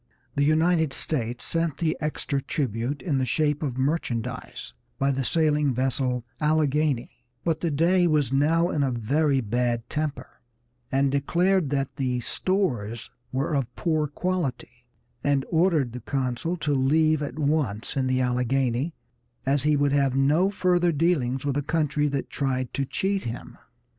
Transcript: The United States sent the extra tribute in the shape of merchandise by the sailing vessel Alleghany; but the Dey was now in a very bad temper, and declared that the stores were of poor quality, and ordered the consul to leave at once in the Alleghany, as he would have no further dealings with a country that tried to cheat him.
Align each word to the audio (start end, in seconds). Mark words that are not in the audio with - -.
The 0.35 0.43
United 0.43 0.93
States 0.93 1.45
sent 1.45 1.77
the 1.77 1.95
extra 2.01 2.41
tribute 2.41 3.03
in 3.03 3.19
the 3.19 3.23
shape 3.27 3.61
of 3.61 3.77
merchandise 3.77 4.73
by 4.97 5.11
the 5.11 5.23
sailing 5.23 5.75
vessel 5.75 6.25
Alleghany; 6.41 7.23
but 7.43 7.61
the 7.61 7.69
Dey 7.69 8.07
was 8.07 8.33
now 8.33 8.71
in 8.71 8.81
a 8.81 8.89
very 8.89 9.41
bad 9.41 9.87
temper, 9.91 10.41
and 10.91 11.11
declared 11.11 11.69
that 11.69 11.97
the 11.97 12.19
stores 12.19 13.11
were 13.31 13.53
of 13.53 13.75
poor 13.75 14.07
quality, 14.07 14.87
and 15.23 15.45
ordered 15.51 15.91
the 15.93 16.01
consul 16.01 16.57
to 16.57 16.73
leave 16.73 17.21
at 17.21 17.37
once 17.37 17.95
in 17.95 18.07
the 18.07 18.21
Alleghany, 18.23 18.95
as 19.45 19.61
he 19.61 19.75
would 19.77 19.91
have 19.91 20.15
no 20.15 20.49
further 20.49 20.91
dealings 20.91 21.45
with 21.45 21.55
a 21.57 21.61
country 21.61 22.07
that 22.07 22.31
tried 22.31 22.73
to 22.73 22.85
cheat 22.85 23.25
him. 23.25 23.55